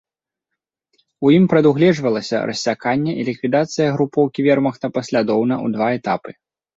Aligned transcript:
У 1.27 1.33
ім 1.37 1.43
прадугледжвалася 1.51 2.37
рассяканне 2.49 3.13
і 3.19 3.25
ліквідацыя 3.27 3.87
групоўкі 3.97 4.39
вермахта 4.47 4.85
паслядоўна 4.97 5.55
ў 5.65 5.77
два 5.77 5.91
этапы. 5.99 6.31